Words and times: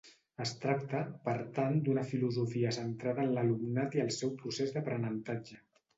Es 0.43 0.51
tracta, 0.61 1.01
per 1.27 1.35
tant 1.57 1.77
d’una 1.89 2.05
filosofia 2.13 2.73
centrada 2.79 3.27
en 3.29 3.35
l’alumnat 3.37 3.99
i 3.99 4.03
en 4.05 4.09
el 4.11 4.15
seu 4.21 4.33
procés 4.41 4.75
d’aprenentatge. 4.79 5.61